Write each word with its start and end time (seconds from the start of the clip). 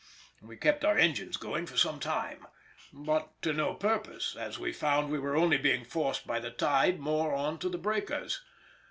We 0.41 0.57
kept 0.57 0.83
our 0.83 0.97
engines 0.97 1.37
going 1.37 1.67
for 1.67 1.77
some 1.77 1.99
time—but 1.99 3.39
to 3.43 3.53
no 3.53 3.75
purpose, 3.75 4.35
as 4.35 4.57
we 4.57 4.73
found 4.73 5.11
we 5.11 5.19
were 5.19 5.35
only 5.37 5.59
being 5.59 5.85
forced 5.85 6.25
by 6.25 6.39
the 6.39 6.49
tide 6.49 6.99
more 6.99 7.35
on 7.35 7.59
to 7.59 7.69
the 7.69 7.77
breakers. 7.77 8.41